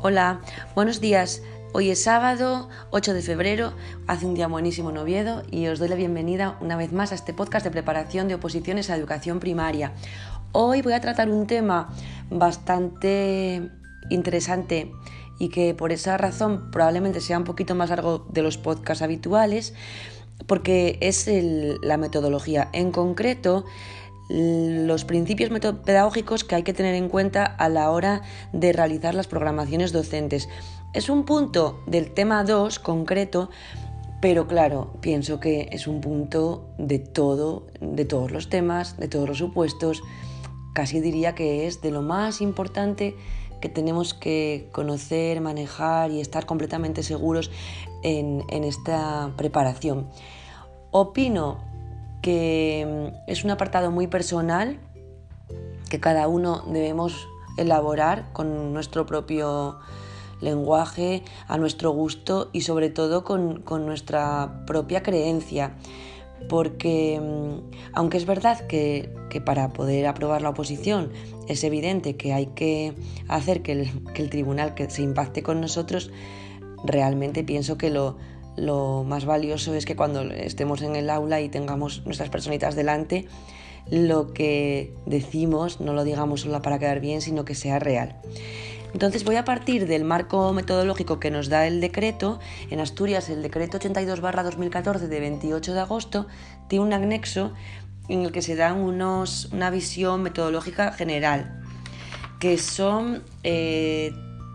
[0.00, 0.42] Hola,
[0.76, 1.42] buenos días.
[1.72, 3.72] Hoy es sábado 8 de febrero,
[4.06, 7.16] hace un día buenísimo en Oviedo y os doy la bienvenida una vez más a
[7.16, 9.92] este podcast de preparación de oposiciones a educación primaria.
[10.52, 11.92] Hoy voy a tratar un tema
[12.30, 13.72] bastante
[14.08, 14.92] interesante
[15.40, 19.74] y que por esa razón probablemente sea un poquito más largo de los podcasts habituales
[20.46, 21.28] porque es
[21.82, 22.68] la metodología.
[22.72, 23.64] En concreto,
[24.28, 25.50] los principios
[25.84, 30.48] pedagógicos que hay que tener en cuenta a la hora de realizar las programaciones docentes.
[30.92, 33.50] Es un punto del tema 2 concreto,
[34.20, 39.28] pero claro, pienso que es un punto de todo, de todos los temas, de todos
[39.28, 40.02] los supuestos.
[40.74, 43.16] Casi diría que es de lo más importante
[43.60, 47.50] que tenemos que conocer, manejar y estar completamente seguros
[48.02, 50.08] en, en esta preparación.
[50.90, 51.67] Opino
[52.22, 54.78] que mm, es un apartado muy personal
[55.88, 59.78] que cada uno debemos elaborar con nuestro propio
[60.40, 65.74] lenguaje, a nuestro gusto y sobre todo con, nuestra propia creencia.
[66.48, 69.10] Porque mm, aunque es verdad que,
[69.44, 71.12] para poder aprobar la oposición
[71.48, 72.94] es evidente que hay que
[73.28, 76.10] hacer que el, que el tribunal que se impacte con nosotros,
[76.84, 78.16] realmente pienso que lo,
[78.58, 83.26] lo más valioso es que cuando estemos en el aula y tengamos nuestras personitas delante,
[83.90, 88.16] lo que decimos no lo digamos solo para quedar bien, sino que sea real.
[88.92, 92.40] Entonces voy a partir del marco metodológico que nos da el decreto.
[92.70, 96.26] En Asturias el decreto 82-2014 de 28 de agosto
[96.68, 97.52] tiene un anexo
[98.08, 101.60] en el que se da unos, una visión metodológica general,
[102.40, 104.12] que son eh,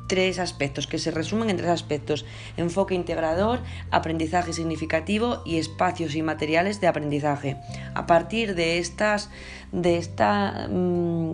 [0.08, 2.26] tres aspectos, que se resumen en tres aspectos.
[2.58, 3.59] Enfoque integrador,
[3.92, 7.58] aprendizaje significativo y espacios y materiales de aprendizaje.
[7.94, 9.30] A partir de, estas,
[9.72, 11.34] de, esta, mm,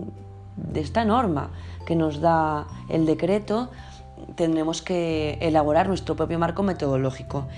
[0.56, 1.50] de esta norma
[1.86, 3.70] que nos da el decreto,
[4.36, 7.48] tendremos que elaborar nuestro propio marco metodológico.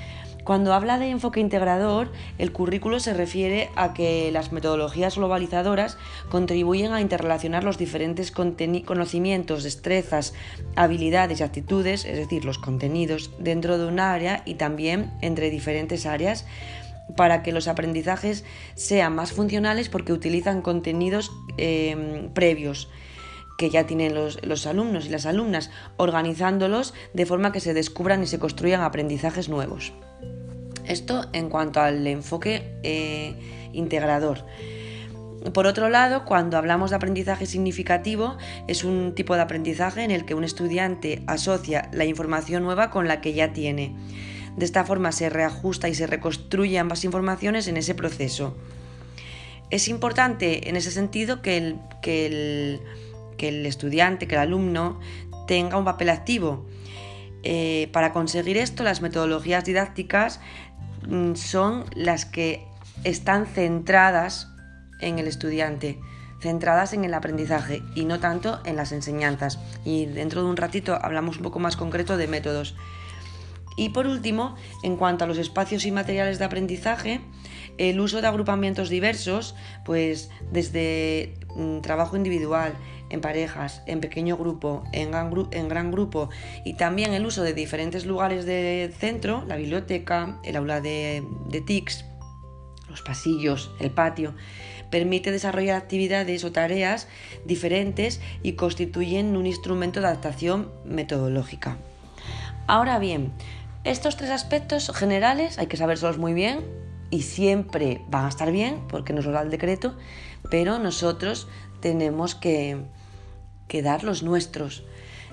[0.45, 5.99] Cuando habla de enfoque integrador, el currículo se refiere a que las metodologías globalizadoras
[6.31, 10.35] contribuyen a interrelacionar los diferentes conocimientos, destrezas,
[10.75, 16.07] habilidades y actitudes, es decir, los contenidos, dentro de un área y también entre diferentes
[16.07, 16.45] áreas
[17.17, 22.89] para que los aprendizajes sean más funcionales porque utilizan contenidos eh, previos
[23.59, 28.27] que ya tienen los, alumnos y las alumnas, organizándolos de forma que se descubran y
[28.27, 29.93] se construyan aprendizajes nuevos.
[30.85, 33.35] Esto en cuanto al enfoque eh,
[33.73, 34.45] integrador.
[35.53, 38.37] Por otro lado, cuando hablamos de aprendizaje significativo,
[38.69, 43.09] es un tipo de aprendizaje en el que un estudiante asocia la información nueva con
[43.09, 43.97] la que ya tiene.
[44.57, 48.57] De esta forma se reajusta y se reconstruye ambas informaciones en ese proceso.
[49.71, 52.81] Es importante en ese sentido que el, que el,
[53.49, 55.01] estudiante, que el alumno
[55.47, 56.67] tenga un papel activo.
[57.45, 60.41] Eh, para conseguir esto, las metodologías didácticas
[61.07, 62.67] Mm, son las que
[63.05, 64.49] están centradas
[65.01, 65.99] en el estudiante,
[66.41, 69.59] centradas en el aprendizaje y no tanto en las enseñanzas.
[69.85, 72.77] Y dentro de un ratito hablamos un poco más concreto de métodos.
[73.77, 77.21] Y por último, en cuanto a los espacios y materiales de aprendizaje,
[77.79, 82.75] el uso de agrupamientos diversos, pues desde mm, trabajo individual,
[83.13, 86.31] en parejas, en pequeño grupo, en gran, grupo
[86.65, 91.61] y también el uso de diferentes lugares de centro, la biblioteca, el aula de, de
[91.61, 92.05] TICS,
[92.89, 94.35] los pasillos, el patio,
[94.91, 97.09] permite desarrollar actividades o tareas
[97.45, 101.79] diferentes y constituyen un instrumento de adaptación metodológica.
[102.67, 103.33] Ahora bien,
[103.85, 106.61] estos tres aspectos generales hay que sabérselos muy bien
[107.11, 109.97] y siempre van a estar bien porque nos lo da el decreto,
[110.51, 111.49] pero nosotros
[111.81, 112.85] tenemos que,
[113.73, 114.85] que dar los nuestros.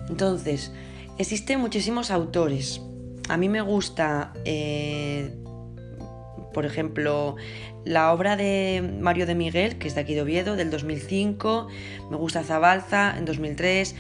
[0.08, 0.72] Entonces,
[1.18, 2.80] existen muchísimos autores.
[3.28, 5.36] A mí me gusta, eh,
[6.54, 7.36] por ejemplo,
[7.84, 11.68] la obra de Mario de Miguel, que es de aquí de Oviedo, del 2005.
[12.10, 13.94] Me gusta Zabalza, en 2003.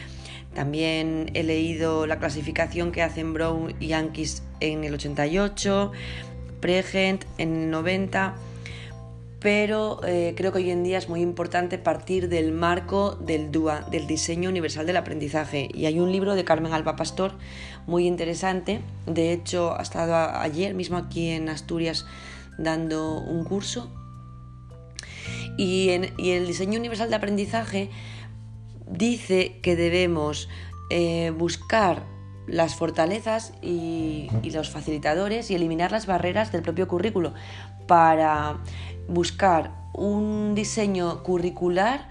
[0.53, 5.91] También he leído la clasificación que hacen Brown y Yankees en el 88,
[6.61, 8.35] Pregent en el 90
[9.39, 13.81] pero eh, creo que hoy en día es muy importante partir del marco del DUA,
[13.89, 15.69] del Diseño Universal del Aprendizaje.
[15.73, 17.33] Y hay un libro de Carmen Alba Pastor
[17.87, 22.05] muy interesante, de hecho ha estado ayer mismo aquí en Asturias
[22.57, 23.89] dando un curso.
[25.57, 27.89] Y, el Diseño Universal de Aprendizaje
[28.89, 30.49] dice que debemos
[30.89, 32.03] eh, buscar
[32.47, 37.33] las fortalezas y, los facilitadores y eliminar las barreras del propio currículo
[37.87, 38.57] para
[39.09, 42.07] buscar un diseño curricular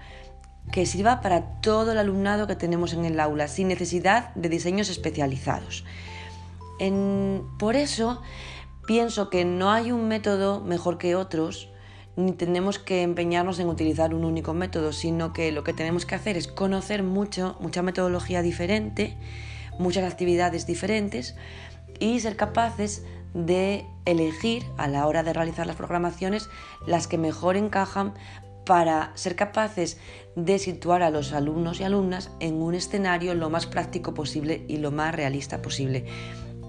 [0.71, 4.89] que sirva para todo el alumnado que tenemos en el aula, sin necesidad de diseños
[4.89, 5.85] especializados.
[7.57, 8.21] por eso
[8.85, 11.69] pienso que no hay un método mejor que otros,
[12.15, 16.15] ni tenemos que empeñarnos en utilizar un único método, sino que lo que tenemos que
[16.15, 19.17] hacer es conocer mucho, mucha metodología diferente,
[19.77, 21.35] muchas actividades diferentes
[21.99, 23.03] y ser capaces
[23.33, 26.49] de elegir a la hora de realizar las programaciones
[26.85, 28.13] las que mejor encajan
[28.65, 29.97] para ser capaces
[30.35, 34.77] de situar a los alumnos y alumnas en un escenario lo más práctico posible y
[34.77, 36.05] lo más realista posible.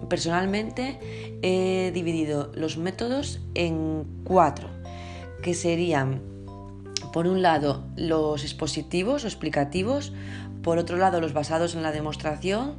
[0.09, 0.99] Personalmente
[1.43, 4.71] he dividido los métodos en cuatro,
[5.43, 6.23] que serían,
[7.13, 10.15] por un lado, los expositivos o explicativos,
[10.63, 12.77] por otro lado, los basados en la demostración,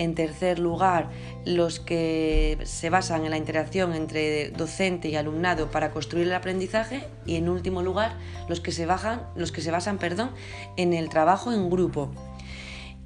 [0.00, 1.10] en tercer lugar,
[1.44, 7.04] los que se basan en la interacción entre docente y alumnado para construir el aprendizaje
[7.26, 8.16] y en último lugar,
[8.48, 8.88] los que se,
[9.36, 10.30] los que se basan perdón,
[10.78, 12.10] en el trabajo en grupo.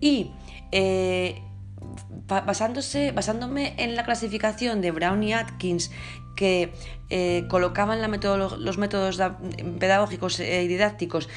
[0.00, 0.30] Y
[0.70, 1.42] eh,
[2.28, 5.90] basándose, basándome en la clasificación de Brown y Atkins
[6.34, 6.72] que
[7.10, 9.20] eh, colocaban los métodos
[9.78, 11.28] pedagógicos y didácticos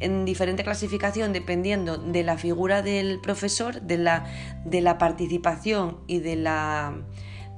[0.00, 4.26] en diferente clasificación dependiendo de la figura del profesor, de la,
[4.64, 6.94] de la participación y de la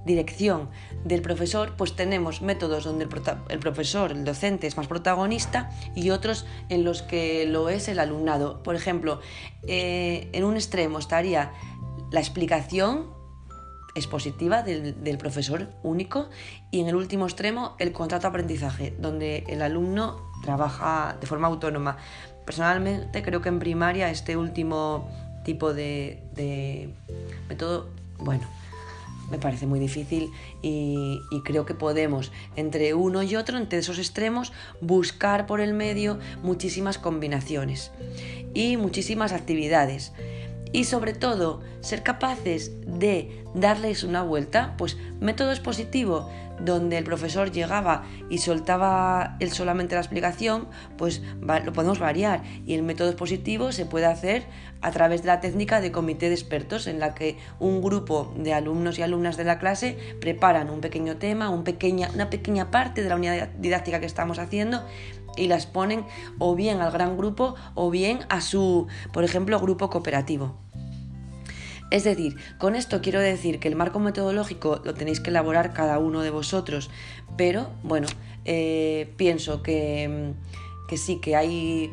[0.04, 0.70] dirección
[1.04, 3.06] del profesor, pues tenemos métodos donde
[3.48, 7.98] el, profesor, el docente es más protagonista y otros en los que lo es el
[7.98, 8.62] alumnado.
[8.62, 9.20] Por ejemplo,
[9.66, 11.52] eh, en un extremo estaría
[12.10, 13.17] la explicación
[13.98, 16.28] expositiva del, profesor único
[16.70, 21.96] y en el último extremo el contrato aprendizaje, donde el alumno trabaja de forma autónoma.
[22.44, 25.08] Personalmente creo que en primaria este último
[25.44, 26.22] tipo de,
[27.48, 28.44] método, bueno,
[29.30, 30.30] me parece muy difícil
[30.62, 36.18] y, creo que podemos entre uno y otro, entre esos extremos, buscar por el medio
[36.42, 37.90] muchísimas combinaciones
[38.54, 40.12] y muchísimas actividades
[40.72, 46.28] y sobre todo ser capaces de darles una vuelta, pues método expositivo
[46.60, 50.66] donde el profesor llegaba y soltaba él solamente la explicación,
[50.96, 52.42] pues lo podemos variar.
[52.66, 54.44] Y el método expositivo se puede hacer
[54.80, 58.54] a través de la técnica de comité de expertos en la que un grupo de
[58.54, 63.02] alumnos y alumnas de la clase preparan un pequeño tema, un pequeña, una pequeña parte
[63.02, 64.84] de la unidad didáctica que estamos haciendo
[65.36, 66.04] y las ponen
[66.38, 70.56] o bien al gran grupo o bien a su, por ejemplo, grupo cooperativo.
[71.90, 75.98] Es decir, con esto quiero decir que el marco metodológico lo tenéis que elaborar cada
[75.98, 76.90] uno de vosotros,
[77.36, 78.08] pero bueno,
[78.44, 80.34] eh, pienso que,
[80.86, 81.90] que sí, que hay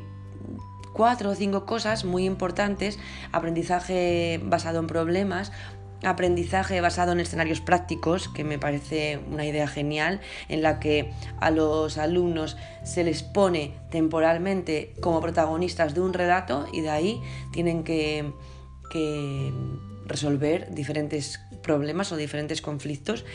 [0.92, 3.00] cuatro o cinco cosas muy importantes,
[3.32, 5.52] aprendizaje basado en problemas,
[6.04, 11.52] aprendizaje basado en escenarios prácticos, que me parece una idea genial, en la que a
[11.52, 17.22] los alumnos se les pone temporalmente como protagonistas de un relato y de ahí
[17.52, 18.32] tienen que,
[20.06, 23.26] resolver diferentes problemas o diferentes conflictos.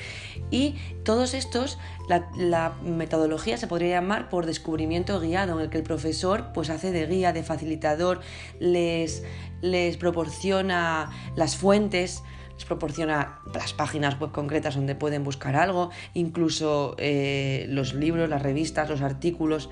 [0.50, 1.78] Y todos estos
[2.08, 6.70] la, la, metodología se podría llamar por descubrimiento guiado en el que el profesor pues
[6.70, 8.20] hace de guía de facilitador
[8.58, 9.24] les,
[9.60, 12.22] les proporciona las fuentes
[12.64, 18.88] proporciona las páginas web concretas donde pueden buscar algo, incluso eh, los libros, las revistas,
[18.88, 19.70] los artículos,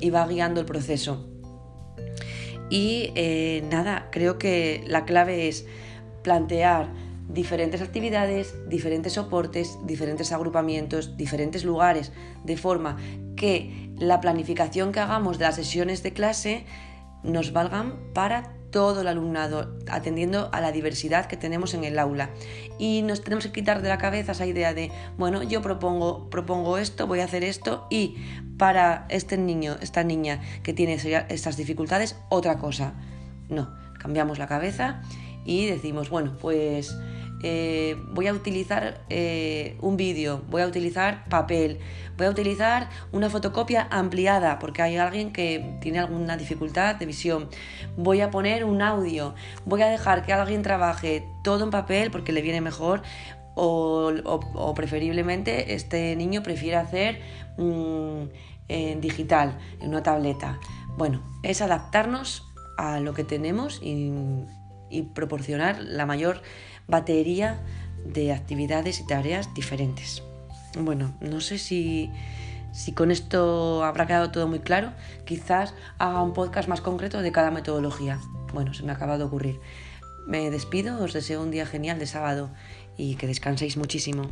[0.00, 1.28] y va guiando el proceso.
[2.70, 5.66] Y eh, nada, creo que la clave es
[6.22, 6.88] plantear
[7.28, 12.12] diferentes actividades, diferentes soportes, diferentes agrupamientos, diferentes lugares,
[12.44, 12.96] de forma
[13.36, 16.64] que la planificación que hagamos de las sesiones de clase
[17.22, 22.30] nos valgan para todo el alumnado, atendiendo a la diversidad que tenemos en el aula.
[22.78, 26.78] Y nos tenemos que quitar de la cabeza esa idea de, bueno, yo propongo, propongo
[26.78, 28.16] esto, voy a hacer esto y
[28.56, 30.94] para este niño, esta niña que tiene
[31.28, 32.94] estas dificultades, otra cosa.
[33.48, 35.02] No, cambiamos la cabeza
[35.44, 36.96] y decimos, bueno, pues
[37.42, 41.78] eh, voy a utilizar eh, un vídeo, voy a utilizar papel,
[42.18, 47.48] voy a utilizar una fotocopia ampliada porque hay alguien que tiene alguna dificultad de visión,
[47.96, 52.32] voy a poner un audio, voy a dejar que alguien trabaje todo en papel porque
[52.32, 53.02] le viene mejor
[53.54, 57.20] o, preferiblemente este niño prefiere hacer
[57.56, 58.24] mm,
[58.68, 60.58] en digital, en una tableta.
[60.96, 66.42] Bueno, es adaptarnos a lo que tenemos y proporcionar la mayor
[66.90, 67.60] batería
[68.04, 70.22] de actividades y tareas diferentes.
[70.78, 72.10] Bueno, no sé si,
[72.72, 74.92] si con esto habrá quedado todo muy claro.
[75.24, 78.18] Quizás haga un podcast más concreto de cada metodología.
[78.52, 79.60] Bueno, se me acaba de ocurrir.
[80.26, 82.50] Me despido, os deseo un día genial de sábado
[82.96, 84.28] y que descanséis muchísimo.